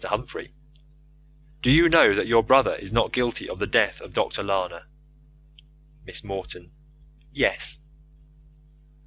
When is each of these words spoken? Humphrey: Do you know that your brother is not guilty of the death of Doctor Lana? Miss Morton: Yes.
Humphrey: 0.03 0.51
Do 1.61 1.69
you 1.69 1.87
know 1.87 2.15
that 2.15 2.25
your 2.25 2.41
brother 2.41 2.73
is 2.73 2.91
not 2.91 3.13
guilty 3.13 3.47
of 3.47 3.59
the 3.59 3.67
death 3.67 4.01
of 4.01 4.15
Doctor 4.15 4.41
Lana? 4.41 4.87
Miss 6.07 6.23
Morton: 6.23 6.71
Yes. 7.31 7.77